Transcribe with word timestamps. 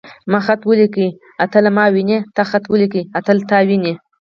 ما 0.31 0.39
خط 0.45 0.61
وليکه. 0.69 1.07
اتل 1.43 1.65
ما 1.77 1.85
ويني.تا 1.93 2.43
خط 2.51 2.65
وليکه. 2.73 3.01
اتل 3.19 3.37
تا 3.49 3.57
ويني. 3.67 3.93